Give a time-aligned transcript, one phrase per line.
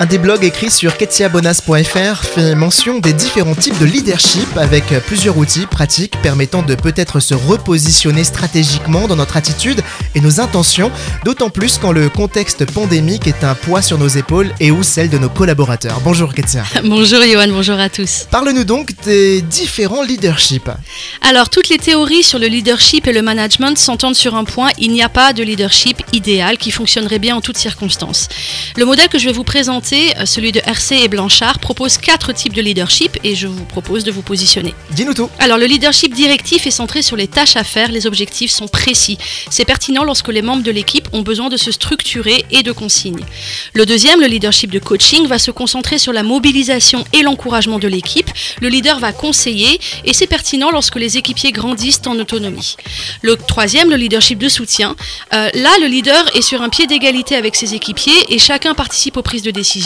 [0.00, 5.36] Un des blogs écrits sur ketiabonas.fr fait mention des différents types de leadership avec plusieurs
[5.38, 9.80] outils pratiques permettant de peut-être se repositionner stratégiquement dans notre attitude
[10.14, 10.92] et nos intentions,
[11.24, 15.10] d'autant plus quand le contexte pandémique est un poids sur nos épaules et ou celle
[15.10, 16.00] de nos collaborateurs.
[16.04, 16.62] Bonjour Ketia.
[16.84, 18.28] bonjour Johan, bonjour à tous.
[18.30, 20.70] Parle-nous donc des différents leaderships.
[21.28, 24.92] Alors toutes les théories sur le leadership et le management s'entendent sur un point, il
[24.92, 28.28] n'y a pas de leadership idéal qui fonctionnerait bien en toutes circonstances.
[28.76, 32.32] Le modèle que je vais vous présenter euh, celui de RC et Blanchard, propose quatre
[32.32, 34.74] types de leadership et je vous propose de vous positionner.
[34.90, 35.30] Dis-nous tout.
[35.38, 39.18] Alors, le leadership directif est centré sur les tâches à faire, les objectifs sont précis.
[39.50, 43.24] C'est pertinent lorsque les membres de l'équipe ont besoin de se structurer et de consignes.
[43.72, 47.88] Le deuxième, le leadership de coaching, va se concentrer sur la mobilisation et l'encouragement de
[47.88, 48.30] l'équipe.
[48.60, 52.76] Le leader va conseiller et c'est pertinent lorsque les équipiers grandissent en autonomie.
[53.22, 54.96] Le troisième, le leadership de soutien.
[55.32, 59.16] Euh, là, le leader est sur un pied d'égalité avec ses équipiers et chacun participe
[59.16, 59.77] aux prises de décision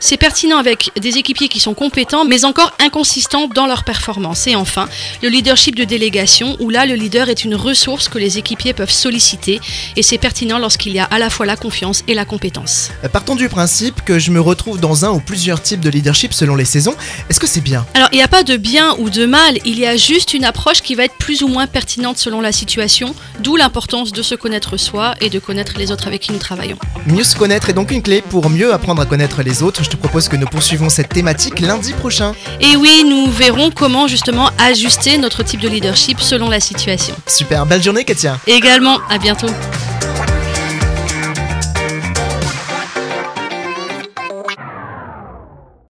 [0.00, 4.46] c'est pertinent avec des équipiers qui sont compétents mais encore inconsistants dans leur performance.
[4.46, 4.88] Et enfin,
[5.22, 8.90] le leadership de délégation où là le leader est une ressource que les équipiers peuvent
[8.90, 9.60] solliciter
[9.96, 12.90] et c'est pertinent lorsqu'il y a à la fois la confiance et la compétence.
[13.04, 16.32] Euh, partons du principe que je me retrouve dans un ou plusieurs types de leadership
[16.32, 16.94] selon les saisons.
[17.30, 17.86] Est-ce que c'est bien?
[17.94, 20.44] Alors il n'y a pas de bien ou de mal, il y a juste une
[20.44, 24.34] approche qui va être plus ou moins pertinente selon la situation, d'où l'importance de se
[24.34, 26.78] connaître soi et de connaître les autres avec qui nous travaillons.
[27.06, 29.84] Mieux se connaître est donc une clé pour mieux apprendre à connaître les autres.
[29.84, 32.34] Je te propose que nous poursuivons cette thématique lundi prochain.
[32.60, 37.14] Et oui, nous verrons comment justement ajuster notre type de leadership selon la situation.
[37.26, 38.38] Super, belle journée Katia.
[38.46, 39.48] Également, à bientôt.